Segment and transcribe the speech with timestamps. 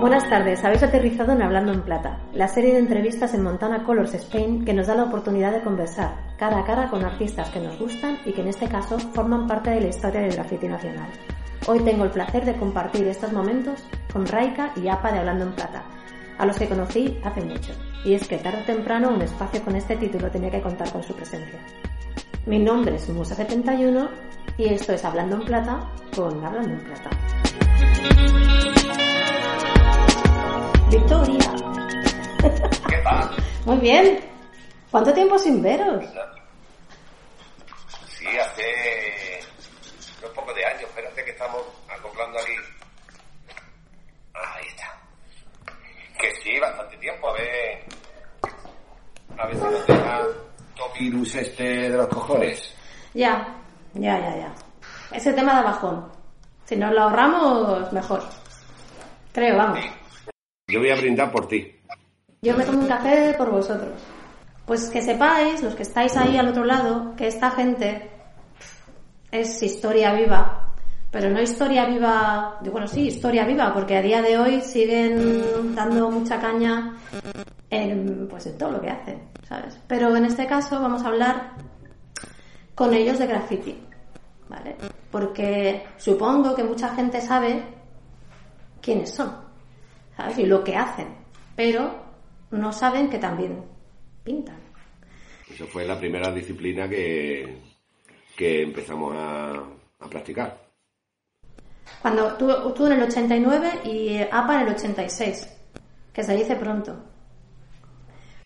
[0.00, 4.14] Buenas tardes, habéis aterrizado en Hablando en Plata, la serie de entrevistas en Montana Colors
[4.14, 7.78] Spain que nos da la oportunidad de conversar cara a cara con artistas que nos
[7.78, 11.10] gustan y que en este caso forman parte de la historia del graffiti nacional.
[11.66, 15.52] Hoy tengo el placer de compartir estos momentos con Raika y APA de Hablando en
[15.52, 15.82] Plata,
[16.38, 19.76] a los que conocí hace mucho, y es que tarde o temprano un espacio con
[19.76, 21.60] este título tenía que contar con su presencia.
[22.46, 24.08] Mi nombre es Musa71
[24.56, 27.10] y esto es Hablando en Plata con Hablando en Plata.
[30.90, 31.38] Victoria.
[32.88, 33.30] ¿Qué tal?
[33.64, 34.20] Muy bien.
[34.90, 36.04] ¿Cuánto tiempo sin veros?
[38.08, 39.40] Sí, hace
[40.18, 40.82] unos pocos de años.
[40.82, 42.52] Espérate que estamos acoplando aquí.
[44.34, 44.98] Ahí está.
[46.18, 47.28] Que sí, bastante tiempo.
[47.28, 47.84] A ver.
[49.38, 50.22] A ver si nos deja
[50.76, 52.74] todo virus este de los cojones.
[53.14, 53.46] Ya,
[53.94, 54.54] ya, ya, ya.
[55.12, 56.10] Ese tema de bajón.
[56.64, 58.24] Si nos lo ahorramos, mejor.
[59.32, 59.99] Creo, vamos.
[60.70, 61.74] Yo voy a brindar por ti.
[62.42, 64.00] Yo me tomo un café por vosotros.
[64.64, 68.08] Pues que sepáis, los que estáis ahí al otro lado, que esta gente
[69.30, 70.74] es historia viva.
[71.10, 76.08] Pero no historia viva, bueno, sí, historia viva, porque a día de hoy siguen dando
[76.08, 76.94] mucha caña
[77.68, 79.76] en, pues en todo lo que hacen, ¿sabes?
[79.88, 81.50] Pero en este caso vamos a hablar
[82.76, 83.76] con ellos de graffiti,
[84.48, 84.76] ¿vale?
[85.10, 87.64] Porque supongo que mucha gente sabe
[88.80, 89.49] quiénes son.
[90.16, 90.38] ¿Sabes?
[90.38, 91.08] Y lo que hacen,
[91.56, 91.94] pero
[92.50, 93.62] no saben que también
[94.24, 94.56] pintan.
[95.52, 97.56] Eso fue la primera disciplina que,
[98.36, 100.58] que empezamos a, a practicar.
[102.02, 105.48] Cuando tú, tú en el 89 y APA en el 86,
[106.12, 106.96] que se dice pronto.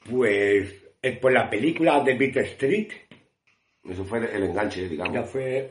[0.09, 2.89] Pues es por la película de Beat Street,
[3.89, 5.15] Eso fue el enganche, digamos.
[5.15, 5.71] ya fue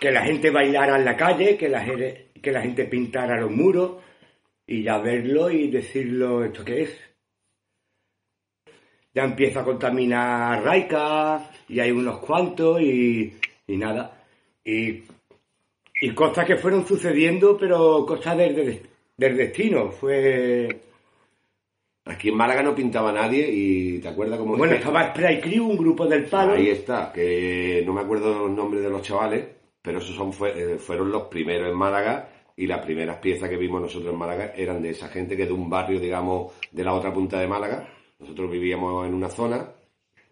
[0.00, 3.50] que la gente bailara en la calle, que la, gente- que la gente pintara los
[3.50, 4.02] muros
[4.66, 7.00] y ya verlo y decirlo, ¿esto qué es?
[9.14, 13.32] Ya empieza a contaminar Raika y hay unos cuantos y,
[13.66, 14.24] y nada.
[14.64, 15.04] Y,
[16.00, 18.82] y cosas que fueron sucediendo, pero cosas del, del-
[19.16, 19.90] del destino.
[19.92, 20.80] Fue...
[22.06, 25.76] Aquí en Málaga no pintaba nadie y ¿te acuerdas cómo Bueno, estaba Spray Crew, un
[25.78, 26.52] grupo del palo.
[26.54, 29.46] Ahí está, que no me acuerdo los nombres de los chavales,
[29.80, 33.56] pero esos son, fue- eh, fueron los primeros en Málaga y las primeras piezas que
[33.56, 36.94] vimos nosotros en Málaga eran de esa gente que de un barrio, digamos, de la
[36.94, 37.88] otra punta de Málaga.
[38.18, 39.68] Nosotros vivíamos en una zona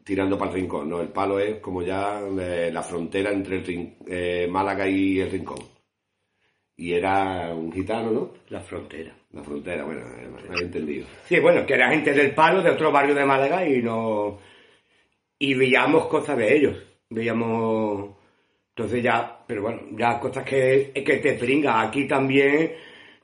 [0.05, 1.01] tirando para el rincón, ¿no?
[1.01, 5.59] El palo es como ya eh, la frontera entre el eh, Málaga y el rincón.
[6.77, 8.33] Y era un gitano, ¿no?
[8.49, 9.15] La frontera.
[9.33, 10.03] La frontera, bueno,
[10.49, 11.07] me he entendido.
[11.25, 14.39] Sí, bueno, que era gente del palo, de otro barrio de Málaga y no...
[15.39, 16.77] Y veíamos cosas de ellos.
[17.09, 18.22] Veíamos...
[18.75, 21.83] Entonces ya, pero bueno, ya cosas que, que te pringa.
[21.83, 22.73] Aquí también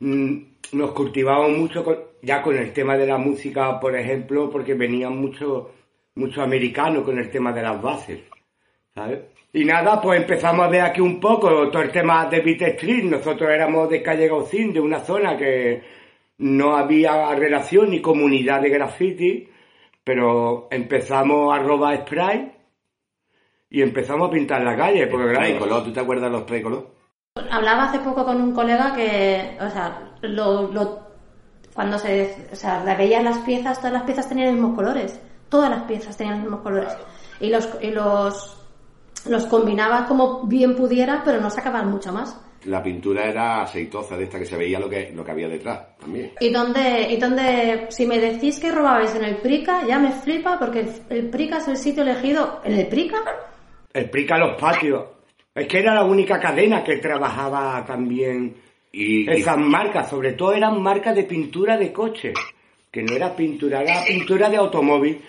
[0.00, 0.36] mm,
[0.72, 5.68] nos cultivamos mucho ya con el tema de la música, por ejemplo, porque venían muchos
[6.18, 8.20] muchos americanos con el tema de las bases,
[8.94, 9.20] ¿sabes?
[9.52, 13.04] Y nada, pues empezamos a ver aquí un poco todo el tema de Beat Street.
[13.04, 15.80] Nosotros éramos de calle Gaucín, de una zona que
[16.38, 19.48] no había relación ni comunidad de graffiti,
[20.04, 22.57] pero empezamos a robar spray
[23.70, 26.90] y empezamos a pintar la calle, porque claro, ¿tú te acuerdas de los precolor?
[27.50, 31.06] Hablaba hace poco con un colega que, o sea, lo, lo-
[31.74, 35.20] cuando se, o sea, le veían las piezas, todas las piezas tenían los mismos colores.
[35.48, 36.92] Todas las piezas tenían los mismos colores.
[37.40, 38.56] Y los, y los,
[39.28, 42.36] los combinaba como bien pudiera, pero no sacaban mucho más.
[42.64, 45.96] La pintura era aceitosa de esta que se veía lo que, lo que había detrás
[46.00, 46.32] también.
[46.40, 50.58] Y donde, y donde, si me decís que robabais en el Prica, ya me flipa
[50.58, 52.60] porque el, el Prica es el sitio elegido.
[52.64, 53.18] ¿En el Prica?
[53.92, 55.04] Explica los patios.
[55.54, 58.54] Es que era la única cadena que trabajaba también
[58.92, 62.32] Y, esas marcas, sobre todo eran marcas de pintura de coche,
[62.90, 65.20] que no era pintura, era pintura de automóvil.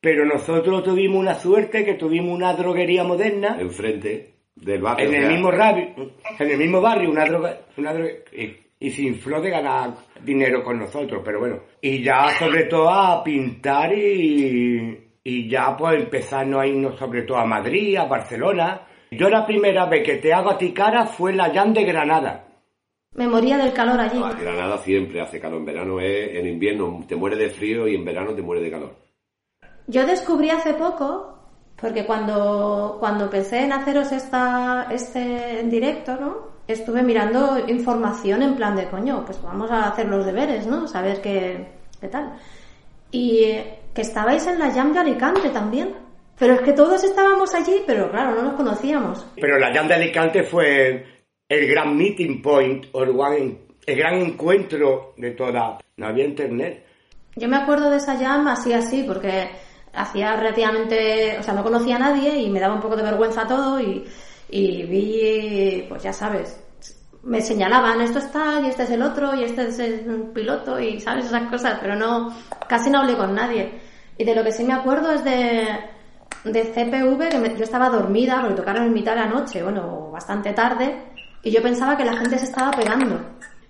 [0.00, 5.08] Pero nosotros tuvimos una suerte que tuvimos una droguería moderna enfrente del barrio.
[5.08, 9.02] en el mismo barrio, en el mismo barrio, una droga, una droga- y, y se
[9.02, 11.60] infló de ganar dinero con nosotros, pero bueno.
[11.80, 17.38] Y ya sobre todo a pintar y, y ya pues empezarnos a irnos sobre todo
[17.38, 18.82] a Madrid, a Barcelona.
[19.10, 22.44] Yo la primera vez que te hago a ti cara fue la Jan de Granada.
[23.14, 24.18] Me moría del calor allí.
[24.18, 25.60] No, Granada siempre hace calor.
[25.60, 28.70] En verano es, en invierno te muere de frío y en verano te muere de
[28.70, 28.96] calor.
[29.86, 31.38] Yo descubrí hace poco,
[31.80, 36.54] porque cuando, cuando pensé en haceros esta, este en directo, ¿no?
[36.66, 40.88] Estuve mirando información en plan de coño, pues vamos a hacer los deberes, ¿no?
[40.88, 41.66] Saber qué,
[42.00, 42.36] qué tal.
[43.12, 43.54] Y
[43.94, 45.94] que estabais en la Jam de Alicante también.
[46.38, 49.24] Pero es que todos estábamos allí, pero claro, no nos conocíamos.
[49.40, 51.06] Pero la Jam de Alicante fue
[51.48, 53.12] el gran meeting point, o el
[53.86, 55.78] gran, encuentro de toda.
[55.96, 56.84] No había internet.
[57.36, 59.48] Yo me acuerdo de esa Jam así así, porque
[59.92, 63.46] hacía relativamente, o sea, no conocía a nadie y me daba un poco de vergüenza
[63.46, 64.04] todo y,
[64.48, 66.60] y vi, pues ya sabes,
[67.22, 71.00] me señalaban esto está y este es el otro y este es el piloto y
[71.00, 72.34] sabes esas cosas, pero no,
[72.68, 73.83] casi no hablé con nadie.
[74.18, 75.66] Y de lo que sí me acuerdo es de,
[76.44, 80.10] de CPV, que me- yo estaba dormida porque tocaron en mitad de la noche, bueno,
[80.12, 80.94] bastante tarde,
[81.42, 83.20] y yo pensaba que la gente se estaba pegando.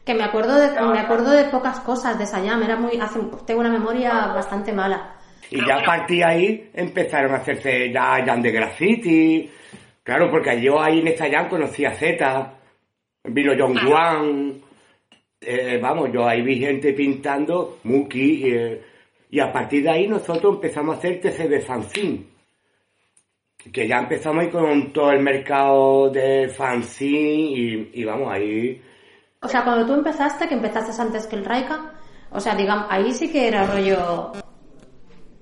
[0.05, 3.21] Que me acuerdo de, me acuerdo de pocas cosas de esa jam, era muy, hace-
[3.47, 5.15] tengo una memoria bastante mala.
[5.51, 9.51] Y ya a partir de ahí empezaron a hacerse ya Jan de Graffiti.
[10.03, 12.53] Claro, porque yo ahí en esta Jan conocí a Z,
[13.25, 14.61] vino John Juan.
[15.41, 18.43] eh, vamos, yo ahí vi gente pintando, Muki.
[18.53, 18.83] eh,
[19.35, 22.25] y a partir de ahí nosotros empezamos a hacer TCB Fanzine.
[23.73, 28.81] Que ya empezamos ahí con todo el mercado de fanzine y, y vamos, ahí
[29.43, 31.95] O sea, cuando tú empezaste, que empezaste antes que el Raika,
[32.31, 34.31] o sea, digamos, ahí sí que era rollo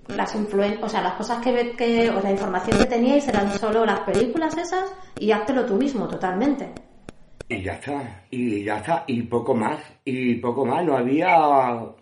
[0.09, 3.85] las influen o sea, las cosas que, que o la información que teníais eran solo
[3.85, 6.73] las películas esas y háztelo tú mismo totalmente.
[7.47, 11.37] Y ya está, y ya está, y poco más, y poco más, no había,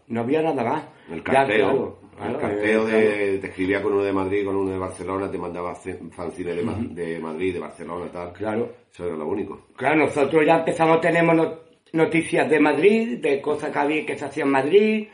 [0.06, 0.84] no había nada más.
[1.10, 4.70] El carteo, claro, el carteo eh, de, te escribía con uno de Madrid, con uno
[4.70, 8.32] de Barcelona, te mandaba fanzines de, Ma- de Madrid, de Barcelona, tal.
[8.32, 9.66] Claro, Eso era lo único.
[9.76, 11.54] claro, nosotros ya empezamos, tenemos no-
[11.92, 15.08] noticias de Madrid, de cosas que había, que se hacían en Madrid,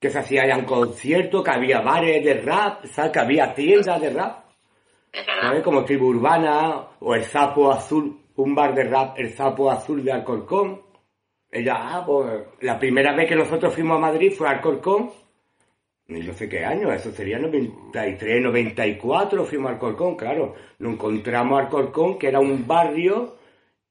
[0.00, 3.12] que se hacían conciertos, que había bares de rap, ¿sabes?
[3.12, 4.44] que había tiendas de rap,
[5.42, 5.62] ¿sabes?
[5.62, 10.12] Como Tribu Urbana, o el Sapo Azul, un bar de rap, el Sapo Azul de
[10.12, 10.80] Alcorcón.
[11.50, 15.10] Ella, ah, pues, la primera vez que nosotros fuimos a Madrid fue a Alcorcón,
[16.08, 20.54] y no sé qué año, eso sería 93, 94, fuimos a Alcorcón, claro.
[20.78, 23.36] Nos encontramos a Alcorcón, que era un barrio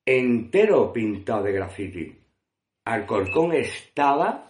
[0.06, 2.16] entero pintado de graffiti.
[2.86, 4.50] Alcorcón estaba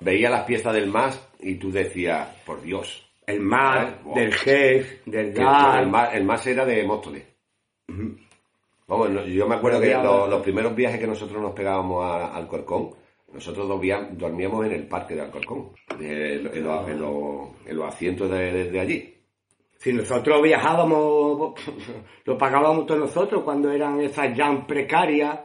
[0.00, 3.04] Veía las piezas del MAS y tú decías, por Dios.
[3.26, 4.14] el wow.
[4.14, 7.24] del jefe, del el, MAS, el MAS era de Móstoles.
[8.88, 12.42] Vamos, yo me acuerdo que los, los primeros viajes que nosotros nos pegábamos a- al
[12.44, 12.90] Alcorcón,
[13.32, 17.86] nosotros dormía- dormíamos en el parque de Alcorcón, en, en los, en los- en los
[17.86, 19.14] asientos de, allí.
[19.76, 21.52] Si nosotros viajábamos,
[22.24, 25.38] lo pagábamos todos nosotros cuando eran esas jam precarias,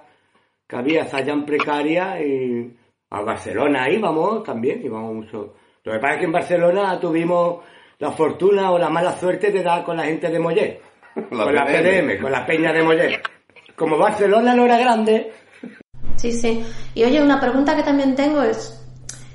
[0.66, 2.74] que había esas jam precarias y
[3.12, 5.54] a Barcelona íbamos también, íbamos mucho.
[5.84, 7.60] Lo que pasa es que en Barcelona tuvimos
[8.00, 10.82] la fortuna o la mala suerte de dar con la gente de Mollet,
[11.32, 12.08] La con la PDM.
[12.18, 13.22] PDM, con la peña de Mollet.
[13.84, 15.32] Como Barcelona no era grande,
[16.24, 16.64] Sí, sí.
[16.94, 18.80] Y oye, una pregunta que también tengo es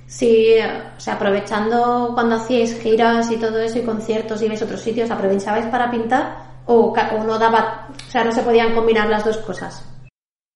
[0.06, 4.64] si, o sea, aprovechando cuando hacíais giras y todo eso y conciertos y ibais a
[4.64, 9.08] otros sitios, ¿aprovechabais para pintar o, o no daba, o sea, no se podían combinar
[9.08, 9.84] las dos cosas?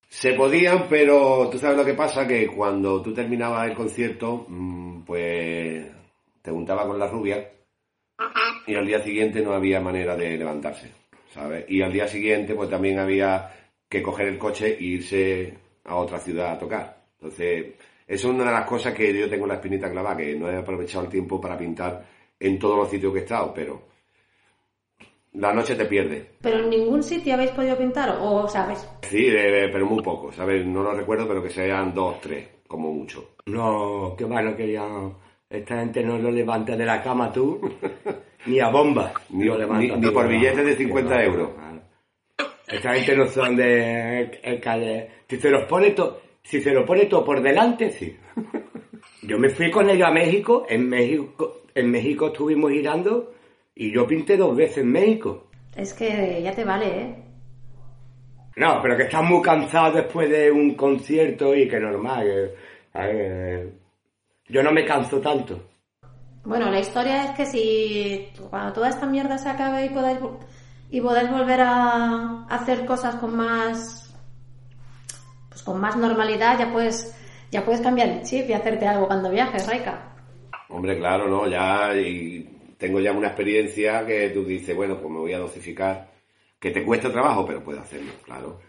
[0.08, 5.02] Se podían, pero tú sabes lo que pasa, que cuando tú terminabas el concierto, mm,
[5.02, 5.86] pues
[6.40, 7.46] te juntaba con la rubia
[8.66, 10.90] y al día siguiente no había manera de levantarse,
[11.30, 11.64] ¿sabes?
[11.68, 13.50] Y al día siguiente pues también había
[13.92, 15.52] que coger el coche e irse
[15.84, 16.96] a otra ciudad a tocar.
[17.20, 17.74] Entonces,
[18.08, 20.56] eso es una de las cosas que yo tengo la espinita clavada, que no he
[20.56, 22.02] aprovechado el tiempo para pintar
[22.40, 23.82] en todos los sitios que he estado, pero
[25.34, 26.26] la noche te pierde.
[26.40, 28.88] ¿Pero en ningún sitio habéis podido pintar o, sabes?
[29.02, 30.64] Sí, de- pero muy poco, ¿sabes?
[30.66, 33.34] No lo recuerdo, pero que sean dos, tres, como mucho.
[33.46, 35.14] no, que va, no querían.
[35.50, 37.60] Esta gente no lo levanta de la cama tú,
[38.46, 39.12] ni a bomba.
[39.30, 41.50] Ni- lo levanta ni- ni tú, por billetes de 50 Claro, euros.
[42.72, 44.60] Esta gente no son de...
[44.62, 46.20] calle- Si se los pone todo...
[46.42, 48.16] Si se lo pone todo por delante, sí.
[49.22, 50.66] Yo me fui con ellos a México.
[50.68, 53.32] En México, en México estuvimos girando
[53.74, 55.46] y yo pinté dos veces en México.
[55.76, 57.14] Es que ya te vale, ¿eh?
[58.56, 62.50] No, pero que estás muy cansado después de un concierto y que normal.
[62.92, 63.72] a ver,
[64.48, 65.68] yo no me canso tanto.
[66.44, 70.18] Bueno, la historia es que si cuando toda esta mierda se acabe y podáis,
[70.92, 74.14] y podáis volver a hacer cosas con más
[75.48, 77.16] pues con más normalidad, ya puedes
[77.50, 80.14] ya puedes cambiar el chip y hacerte algo cuando viajes, Raika.
[80.68, 81.48] Hombre, claro, ¿no?
[81.48, 86.10] Ya y tengo ya una experiencia que tú dices, bueno, pues me voy a dosificar,
[86.60, 88.60] que te cuesta trabajo, pero puedo hacerlo, claro.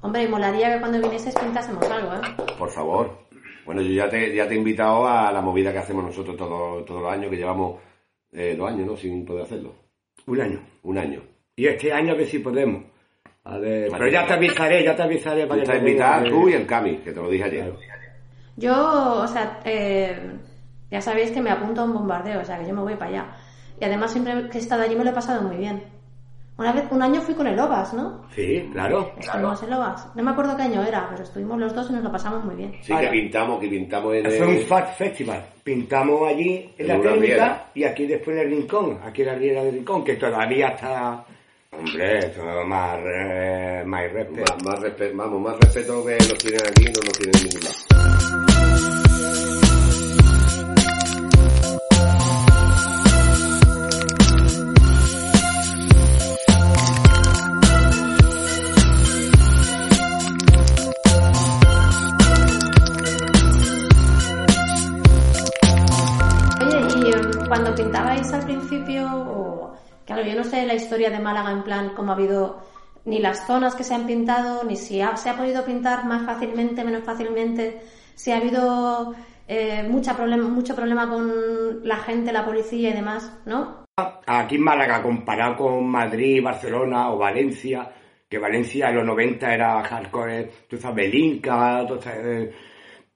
[0.00, 2.54] Hombre, y molaría que cuando vinieses pintásemos algo, ¿eh?
[2.58, 3.18] Por favor.
[3.64, 6.84] Bueno, yo ya te, ya te he invitado a la movida que hacemos nosotros todos
[6.84, 7.80] todos los años, que llevamos
[8.32, 8.96] eh, dos años, ¿no?
[8.96, 9.74] Sin poder hacerlo.
[10.26, 10.60] Un año.
[10.82, 11.31] Un año.
[11.56, 12.84] Y este año que sí podemos.
[13.44, 16.64] A ver, pero ya te avisaré, ya te avisaré para estás vengas, tú y el
[16.66, 17.72] Cami, que te lo dije ayer.
[18.56, 20.36] Yo, o sea, eh,
[20.90, 23.10] ya sabéis que me apunto a un bombardeo, o sea, que yo me voy para
[23.10, 23.36] allá.
[23.80, 25.82] Y además siempre que he estado allí me lo he pasado muy bien.
[26.56, 28.26] Una vez, un año fui con el Obas, ¿no?
[28.34, 29.10] Sí, claro.
[29.18, 30.14] Estuvimos en Obas.
[30.14, 32.54] No me acuerdo qué año era, pero estuvimos los dos y nos lo pasamos muy
[32.54, 32.74] bien.
[32.82, 34.66] Sí, que pintamos, que pintamos en Fue un el...
[34.66, 35.44] Fat Festival.
[35.64, 37.70] Pintamos allí en En la técnica riera.
[37.74, 41.24] y aquí después en el rincón, aquí en la riera del rincón, que todavía está.
[41.74, 44.54] Hombre, todo más, eh, más respeto.
[44.56, 47.62] Más, más respeto, vamos, más respeto que nos tienen aquí no nos tienen en ningún.
[66.60, 68.81] Oye, y eh, cuando pintabais al principio,
[70.14, 72.62] claro, yo no sé la historia de Málaga en plan cómo ha habido
[73.04, 76.24] ni las zonas que se han pintado, ni si ha- se ha podido pintar más
[76.24, 77.80] fácilmente, menos fácilmente,
[78.14, 79.14] si ha habido
[79.48, 83.82] eh, mucha problema, mucho problema con la gente, la policía y demás, ¿no?
[84.26, 87.90] Aquí en Málaga, comparado con Madrid, Barcelona o Valencia,
[88.28, 92.52] que Valencia en los 90 era hardcore, tú sabes, el Inca, todo este-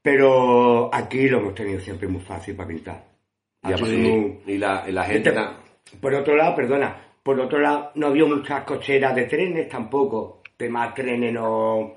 [0.02, 3.04] pero aquí lo hemos tenido siempre muy fácil para pintar.
[3.62, 3.72] Y,
[4.10, 5.30] un- y la, y la gente...
[5.30, 5.65] Este-
[6.00, 10.42] Por otro lado, perdona, por otro lado, no había muchas cocheras de trenes tampoco.
[10.56, 11.94] Temas trenes no.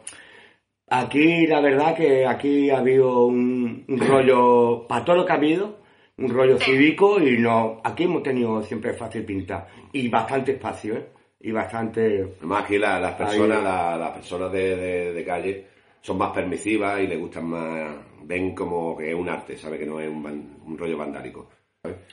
[0.92, 5.36] Aquí, la verdad, que aquí ha habido un, un rollo, para todo lo que ha
[5.36, 5.78] habido,
[6.18, 7.80] un rollo cívico y no.
[7.84, 9.68] Aquí hemos tenido siempre fácil pintar.
[9.92, 11.06] Y bastante espacio, ¿eh?
[11.42, 12.34] Y bastante.
[12.40, 15.68] Además aquí la- las personas, la- las personas de, de- de calle
[16.02, 17.92] son más permisivas y les gustan más,
[18.24, 19.80] ven como que es un arte, ¿sabes?
[19.80, 21.50] Que no es un, un rollo vandálico.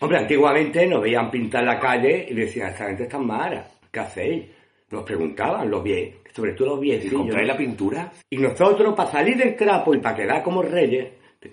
[0.00, 4.44] Hombre, antiguamente nos veían pintar la calle y decían, esta gente está mala, ¿qué hacéis?
[4.90, 7.14] Nos preguntaban los viejos, sobre todo los ¿Y viejillos.
[7.14, 8.12] compráis la pintura?
[8.30, 11.08] Y nosotros, para salir del trapo y para quedar como reyes,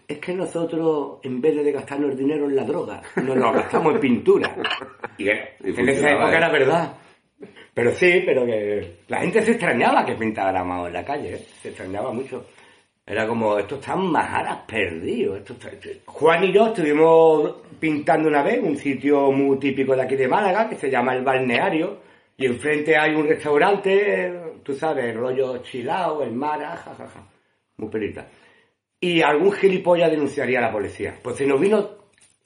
[0.07, 3.95] es que nosotros, en vez de gastarnos el dinero en la droga, nos lo gastamos
[3.95, 4.55] en pintura.
[5.17, 6.37] Y, en Y en esa época ¿eh?
[6.37, 6.93] era verdad.
[7.73, 11.45] Pero sí, pero que la gente se extrañaba que pintáramos en la calle, ¿eh?
[11.61, 12.45] se extrañaba mucho.
[13.05, 15.39] Era como, estos están majaras perdidos.
[15.39, 15.55] Esto
[16.05, 20.69] Juan y yo estuvimos pintando una vez un sitio muy típico de aquí de Málaga,
[20.69, 21.99] que se llama El Balneario,
[22.37, 24.33] y enfrente hay un restaurante,
[24.63, 27.27] tú sabes, el rollo chilao, el mar, ah, jajaja,
[27.77, 28.27] muy perita.
[29.01, 31.19] Y algún gilipollas denunciaría a la policía.
[31.21, 31.89] Pues se nos vino,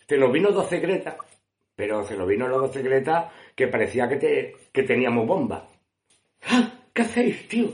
[0.08, 1.18] se nos vino dos secretas,
[1.76, 5.64] pero se nos vino los dos secretas que parecía que, te, que teníamos bombas.
[6.50, 6.77] ¡Ah!
[6.98, 7.68] ¿Qué hacéis, tío?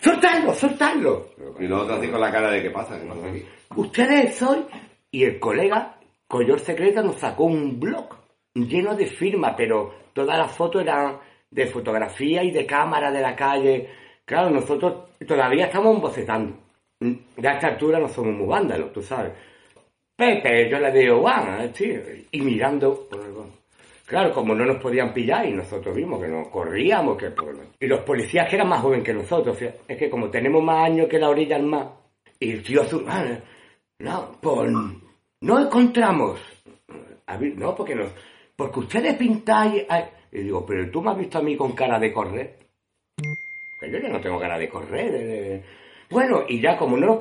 [0.00, 1.30] ¡Soltadlo, soltadlo!
[1.58, 3.44] Y nosotros así con la cara de qué pasa, aquí.
[3.74, 4.64] Ustedes soy.
[5.10, 8.14] Y el colega, Collor Secreta, nos sacó un blog
[8.54, 11.18] lleno de firmas, pero todas las fotos eran
[11.50, 13.90] de fotografía y de cámara de la calle.
[14.24, 16.56] Claro, nosotros todavía estamos bocetando.
[17.38, 19.32] Ya a esta altura no somos muy vándalos, tú sabes.
[20.14, 21.98] Pepe, yo le digo, guau, tío.
[22.30, 23.27] Y mirando, pues.
[24.08, 27.30] Claro, como no nos podían pillar y nosotros vimos que nos corríamos, que
[27.78, 31.08] y los policías que eran más jóvenes que nosotros, es que como tenemos más años
[31.08, 31.92] que la orilla al mar,
[32.40, 33.22] y el tío azul, ah,
[33.98, 34.72] no, pues
[35.42, 36.40] no encontramos.
[37.26, 38.04] A no, porque no,
[38.56, 39.84] porque ustedes pintáis.
[39.90, 40.04] ay.
[40.32, 42.58] Y digo, pero tú me has visto a mí con cara de correr.
[43.18, 45.62] Yo ya no tengo cara de correr.
[46.08, 47.18] Bueno, y ya como no nos,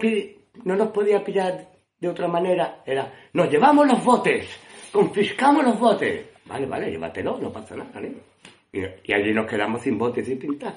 [0.63, 1.67] no nos podía pillar
[1.99, 4.47] de otra manera, era, nos llevamos los botes,
[4.93, 6.36] confiscamos los botes.
[6.47, 8.19] Vale, vale, llévatelo, no pasa nada, niño.
[8.71, 10.73] Y, y allí nos quedamos sin botes y sin pintar.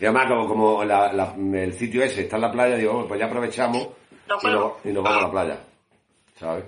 [0.00, 3.08] Y además, como, como la- la- el sitio ese está en la playa, digo, bueno,
[3.08, 3.88] pues ya aprovechamos
[4.42, 5.58] y, nos- y nos vamos a la playa.
[6.36, 6.64] ¿Sabes?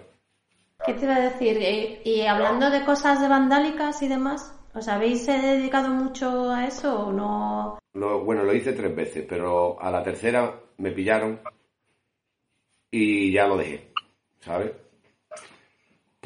[0.84, 1.56] ¿Qué te iba a decir?
[1.60, 6.66] Eh, Y hablando de cosas de vandálicas y demás, ¿os habéis eh, dedicado mucho a
[6.66, 7.78] eso o no?
[7.94, 11.40] Lo- bueno, lo hice tres veces, pero a la tercera me pillaron
[12.90, 13.90] y ya lo dejé,
[14.40, 14.70] ¿sabes?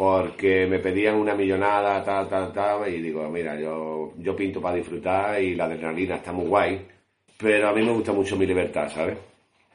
[0.01, 4.77] Porque me pedían una millonada, tal, tal, tal, y digo, mira, yo, yo pinto para
[4.77, 6.87] disfrutar y la adrenalina está muy guay,
[7.37, 9.19] pero a mí me gusta mucho mi libertad, ¿sabes?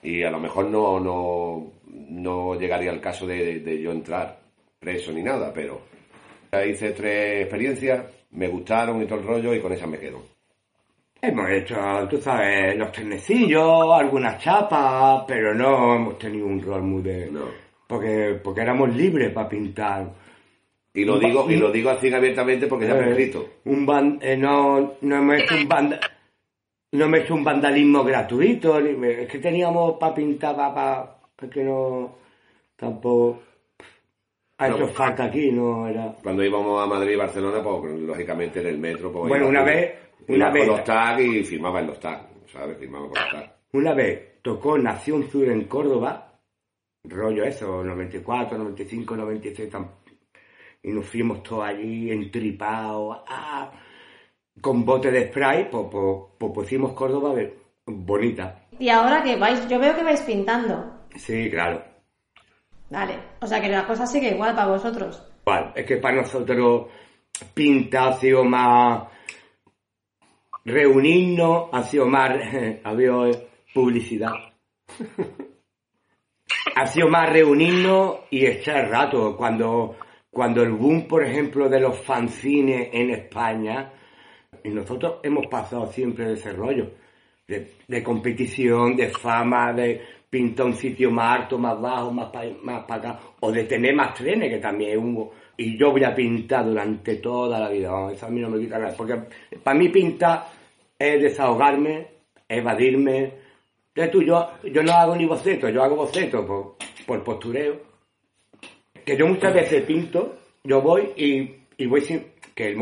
[0.01, 1.71] Y a lo mejor no, no,
[2.09, 4.39] no llegaría al caso de, de yo entrar
[4.79, 5.81] preso ni nada, pero
[6.67, 10.23] hice tres experiencias, me gustaron y todo el rollo y con esas me quedo.
[11.21, 11.75] Hemos hecho,
[12.09, 17.29] tú sabes, los trenecillos, algunas chapas, pero no hemos tenido un rol muy de...
[17.29, 17.64] No.
[17.87, 20.11] Porque, porque éramos libres para pintar.
[20.93, 23.47] Y lo digo, y lo digo así abiertamente porque ya me he escrito.
[23.65, 25.99] Un ban, eh, no, no hemos hecho un banda,
[26.93, 31.17] no hemos hecho un vandalismo gratuito, me- es que teníamos para pintar, para,
[31.51, 32.15] que no,
[32.77, 33.39] tampoco
[34.57, 36.15] ha hecho falta aquí, no era.
[36.23, 39.93] Cuando íbamos a Madrid y Barcelona, pues lógicamente en el metro, pues Bueno, una vez-
[40.29, 42.77] una con vez- los tags y firmaba en los tags, ¿sabes?
[42.77, 43.51] Firmaba con los tags.
[43.73, 46.34] Una vez tocó Nación Sur en Córdoba,
[47.09, 49.89] rollo eso, 94, 95, 96, tam-
[50.83, 53.71] y nos fuimos todos allí entripados, ah,
[54.61, 57.33] con bote de spray, pues, pues, pues pusimos Córdoba
[57.87, 58.67] bonita.
[58.79, 60.91] Y ahora que vais, yo veo que vais pintando.
[61.15, 61.83] Sí, claro.
[62.89, 63.15] Vale.
[63.41, 65.21] O sea que la cosa sigue igual para vosotros.
[65.45, 66.87] Igual, es que para nosotros
[67.53, 69.03] pinta ha sido más
[70.63, 72.31] reunirnos, ha sido más,
[72.83, 73.29] ha habido
[73.73, 74.33] publicidad.
[76.75, 79.35] ha sido más reunirnos y echar rato.
[79.37, 79.95] Cuando,
[80.29, 83.91] cuando el boom, por ejemplo, de los fanzines en España,
[84.63, 86.91] y nosotros hemos pasado siempre de ese rollo,
[87.47, 92.83] de, competición, de fama, de pintar un sitio más alto, más bajo, más para más
[92.83, 95.31] pa acá, o de tener más trenes, que también hubo.
[95.55, 98.77] Y yo voy a pintar durante toda la vida, eso a mí no me quita
[98.77, 99.15] nada, porque
[99.63, 100.47] para mí pintar
[100.99, 102.07] es desahogarme,
[102.49, 103.44] evadirme.
[103.95, 106.75] Entonces tú, yo, yo no hago ni bocetos, yo hago bocetos por,
[107.05, 107.79] por postureo.
[109.05, 110.35] Que yo muchas veces pinto,
[110.65, 112.77] yo voy y, y voy sin, que el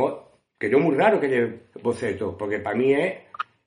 [0.57, 3.13] que yo muy raro que lleve bocetos, porque para mí es,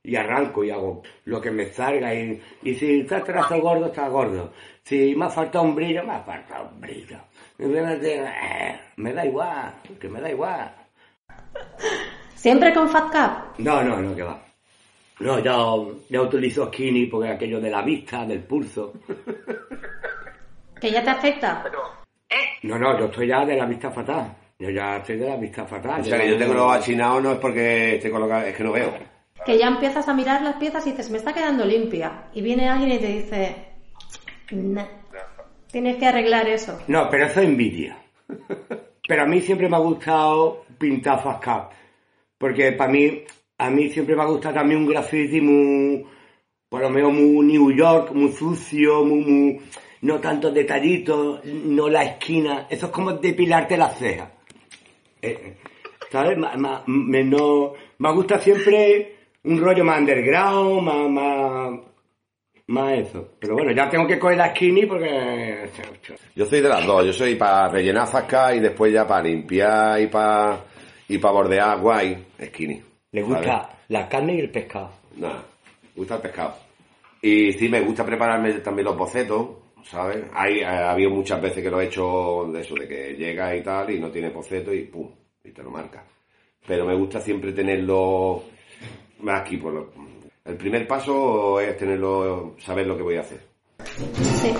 [0.02, 4.08] y arranco y hago lo que me salga, y, y si está trazo gordo, está
[4.08, 4.52] gordo.
[4.82, 7.18] Si me ha faltado un brillo, me ha faltado un brillo.
[7.58, 10.74] Eh, me da igual, que me da igual.
[12.34, 13.58] ¿Siempre con Fat Cap?
[13.58, 14.45] No, no, no, que va.
[15.20, 18.92] No, yo, yo utilizo skinny porque aquello de la vista, del pulso.
[20.80, 21.64] ¿Que ya te afecta?
[22.62, 24.37] No, no, yo estoy ya de la vista fatal.
[24.58, 26.00] Yo ya estoy de la vista fatal.
[26.00, 28.73] O sea, que yo tengo los achinados no es porque esté colocado, es que no
[28.73, 28.92] veo.
[29.44, 32.24] Que ya empiezas a mirar las piezas y dices, me está quedando limpia.
[32.35, 33.57] Y viene alguien y te dice,
[34.50, 34.85] "Nah,
[35.70, 36.79] tienes que arreglar eso.
[36.88, 37.96] No, pero eso es envidia.
[39.09, 41.72] Pero a mí siempre me ha gustado pintar fast cap.
[42.38, 43.22] Porque para mí,
[43.59, 46.05] a mí siempre me ha gustado también un graffiti muy,
[46.69, 49.61] por lo menos muy New York, muy sucio, muy, muy-
[50.03, 52.66] no tantos detallitos, no la esquina.
[52.69, 54.31] Eso es como depilarte las cejas.
[55.23, 55.57] Eh,
[56.11, 56.37] ¿Sabes?
[56.38, 57.25] Ma- ma- me,
[58.12, 63.31] gusta siempre un rollo más underground, más, más, eso.
[63.40, 65.69] Pero bueno, ya tengo que coger la skinny porque...
[66.35, 70.01] Yo soy de las dos, yo soy para rellenar fasca y después ya para limpiar
[70.01, 70.61] y para
[71.09, 72.83] y para bordear guay, skinny.
[73.16, 73.37] Le ¿sabes?
[73.46, 74.90] gusta la carne y el pescado.
[75.16, 75.42] Nada,
[75.83, 76.55] me gusta el pescado.
[77.22, 79.48] Y sí, me gusta prepararme también los bocetos,
[79.85, 80.24] ¿sabes?
[80.35, 83.62] Hay, ha habido muchas veces que lo he hecho de eso, de que llega y
[83.62, 85.09] tal y no tiene boceto y pum,
[85.44, 86.05] y te lo marca.
[86.66, 88.42] Pero me gusta siempre tenerlo
[89.29, 89.90] aquí por lo-
[90.44, 93.40] El primer paso es tenerlo, saber lo que voy a hacer.
[93.85, 94.52] Sí.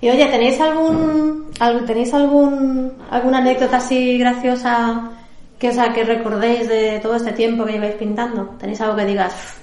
[0.00, 5.17] Y oye, ¿tenéis algún, algún- tenéis algún, alguna anécdota así graciosa
[5.58, 8.56] que, o sea, que recordéis de todo este tiempo que lleváis pintando?
[8.58, 9.60] ¿Tenéis algo que digas?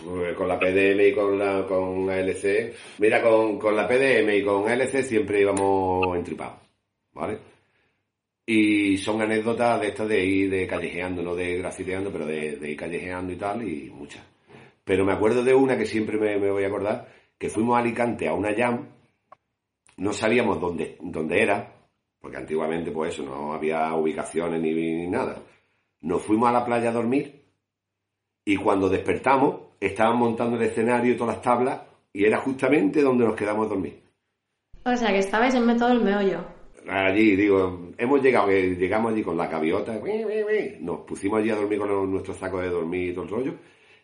[0.00, 2.74] Eh, Con la PDM y con la con ALC.
[2.98, 6.60] Mira, con, con la PDM y con ALC siempre íbamos entripados,
[7.12, 7.38] ¿vale?
[8.46, 12.70] Y son anécdotas de estas de ir de callejeando, no de grafiteando, pero de, de
[12.70, 14.24] ir callejeando y tal, y muchas.
[14.84, 17.80] Pero me acuerdo de una que siempre me, me voy a acordar, que fuimos a
[17.80, 18.88] Alicante a una jam,
[19.98, 21.74] no sabíamos dónde, dónde era,
[22.20, 25.42] porque antiguamente pues eso, no había ubicaciones ni, ni nada.
[26.00, 27.42] Nos fuimos a la playa a dormir
[28.44, 31.80] y cuando despertamos, estaban montando el escenario y todas las tablas,
[32.12, 34.02] y era justamente donde nos quedamos a dormir.
[34.84, 36.40] O sea, que estabais en método el meollo.
[36.88, 40.00] Allí, digo, hemos llegado, que llegamos allí con la gaviota,
[40.80, 43.54] nos pusimos allí a dormir con nuestros sacos de dormir y todo el rollo,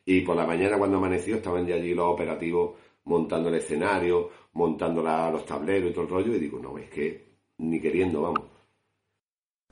[0.04, 2.72] y por la mañana cuando amaneció estaban ya allí los operativos
[3.04, 6.90] montando el escenario, montando la- los tableros y todo el rollo, y digo, no, es
[6.90, 7.23] que
[7.58, 8.40] ni queriendo, vamos.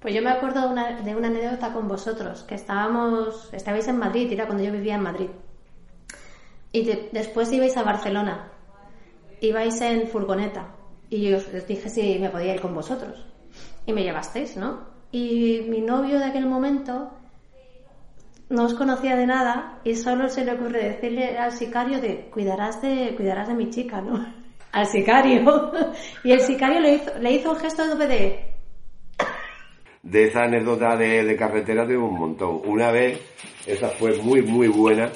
[0.01, 3.99] Pues yo me acuerdo de una, de una anécdota con vosotros, que estábamos, estabais en
[3.99, 5.29] Madrid, era cuando yo vivía en Madrid.
[6.73, 8.51] Y de- después ibais a Barcelona,
[9.41, 10.75] ibais en furgoneta,
[11.09, 13.27] y yo os, os dije si me podía ir con vosotros.
[13.87, 14.81] Y me llevasteis, ¿no?
[15.13, 17.11] Y mi novio de aquel momento
[18.49, 22.81] no os conocía de nada y solo se le ocurre decirle al sicario de cuidarás
[22.83, 24.42] de, cuidarás de mi chica, ¿no?
[24.73, 25.73] Al sicario.
[26.25, 28.45] Y el sicario le hizo, le hizo un gesto de
[30.03, 32.61] De esa anécdota de, de carretera tengo un montón.
[32.65, 33.21] Una vez,
[33.67, 35.11] esa fue muy, muy buena.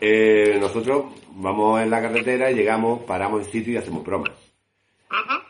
[0.00, 1.06] eh, nosotros
[1.36, 4.32] vamos en la carretera y llegamos, paramos en sitio y hacemos bromas.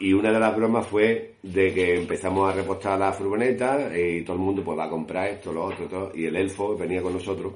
[0.00, 4.36] Y una de las bromas fue de que empezamos a repostar la furgoneta y todo
[4.36, 6.12] el mundo pues va a comprar esto, lo otro, todo.
[6.14, 7.54] Y el elfo venía con nosotros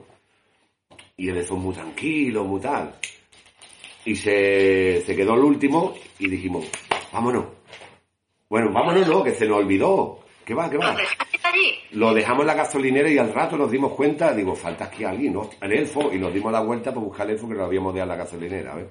[1.16, 2.94] y el elfo muy tranquilo, muy tal.
[4.08, 6.64] Y se, se quedó el último y dijimos,
[7.12, 7.44] vámonos.
[8.48, 10.20] Bueno, vámonos, no, que se nos olvidó.
[10.46, 10.96] ¿Qué va, qué va?
[11.90, 15.34] ¿Lo dejamos en la gasolinera y al rato nos dimos cuenta, digo, falta aquí alguien,
[15.34, 15.50] ¿no?
[15.60, 18.10] El elfo, y nos dimos la vuelta para buscar el elfo que lo habíamos dejado
[18.10, 18.86] en la gasolinera, ¿ves?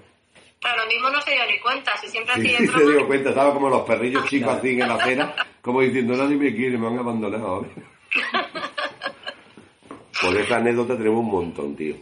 [0.62, 3.30] Pero lo mismo no se dio ni cuenta, si siempre Sí, hacía se dio cuenta,
[3.30, 6.90] estaba como los perrillos chicos así en la acera, como diciendo, nadie me quiere, me
[6.90, 7.62] han abandonado.
[7.62, 7.72] ¿ves?
[10.22, 11.96] Por esa anécdota tenemos un montón, tío.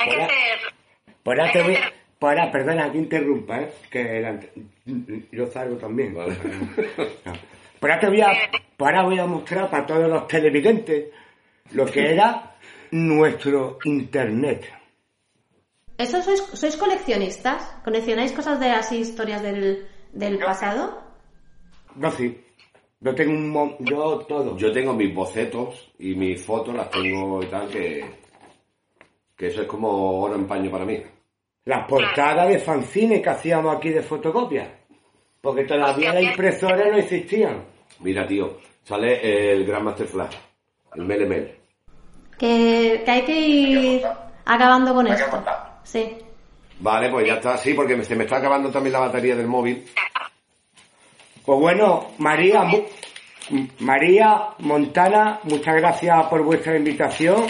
[0.00, 0.71] Hay que hacer...
[1.22, 1.76] Por ahora te voy,
[2.18, 3.72] por ahora, perdona que interrumpa, ¿eh?
[3.90, 4.40] que la-
[5.32, 6.14] yo salgo también.
[6.14, 6.34] Vale.
[7.80, 8.28] Por ahora te voy a,
[8.76, 11.06] por ahora voy a mostrar para todos los televidentes
[11.72, 12.54] lo que era
[12.92, 14.72] nuestro internet.
[15.98, 17.62] ¿Eso sois, sois coleccionistas?
[17.82, 21.02] ¿Coleccionáis cosas de así, historias del, del pasado?
[21.96, 22.40] No, sí.
[23.00, 24.56] Yo tengo un mon- yo todo.
[24.56, 28.04] Yo tengo mis bocetos y mis fotos, las tengo y tal, que,
[29.36, 31.02] que eso es como oro en paño para mí.
[31.64, 34.78] Las portadas de fanzine que hacíamos aquí de fotocopia.
[35.40, 37.64] Porque todavía las impresoras no existían.
[38.00, 40.36] Mira, tío, sale el Grandmaster Flash,
[40.94, 41.56] el Melemel.
[42.38, 44.02] Que, que hay que ir
[44.44, 45.44] acabando con esto.
[45.84, 46.16] Sí.
[46.80, 49.84] Vale, pues ya está, sí, porque se me está acabando también la batería del móvil.
[51.44, 52.64] Pues bueno, María,
[53.80, 57.46] María Montana, muchas gracias por vuestra invitación.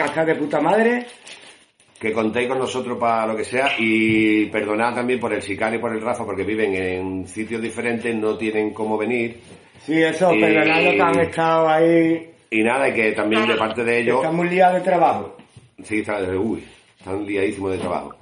[0.00, 1.06] Casa de puta madre.
[1.98, 5.82] Que contéis con nosotros para lo que sea y perdonad también por el Sicario y
[5.82, 9.38] por el Rafa porque viven en sitios diferentes, no tienen cómo venir.
[9.84, 12.30] Sí, eso, Y- perdonad que han estado ahí.
[12.50, 14.16] Y nada, y que también de parte de que ellos...
[14.16, 15.36] Están muy liados de trabajo.
[15.84, 16.64] Sí, está, uy,
[16.98, 18.14] están liadísimos de trabajo.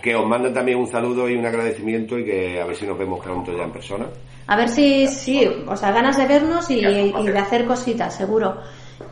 [0.00, 2.96] Que os mandan también un saludo y un agradecimiento y que a ver si nos
[2.96, 4.06] vemos pronto ya en persona.
[4.46, 8.56] A ver si, sí, o sea, ganas de vernos y, y de hacer cositas, seguro.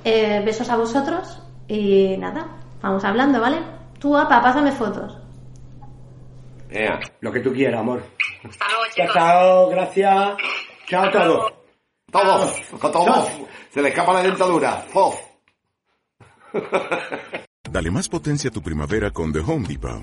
[0.04, 2.46] Eh, besos a vosotros y nada,
[2.80, 3.58] vamos hablando, ¿vale?
[3.98, 5.16] Tú, apa, pásame fotos.
[6.70, 8.02] Ea, Lo que tú quieras, amor.
[8.48, 9.14] Hasta luego, Chao, chicos.
[9.14, 10.36] chao, gracias.
[10.88, 11.52] Chao a todos.
[12.10, 13.28] todos, con todos,
[13.70, 14.72] se le escapa la dentadura.
[14.92, 15.20] ¡Fof!
[17.70, 20.02] Dale más potencia a tu primavera con The Home Depot.